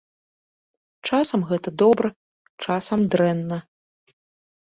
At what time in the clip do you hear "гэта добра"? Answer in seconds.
1.49-2.07